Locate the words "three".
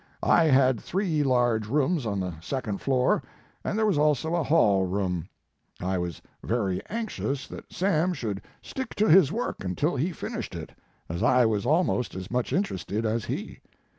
0.81-1.21